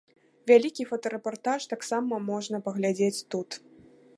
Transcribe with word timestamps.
Вялікі 0.51 0.85
фотарэпартаж 0.91 1.67
таксама 1.73 2.19
можна 2.31 2.61
паглядзець 2.69 3.25
тут. 3.37 3.49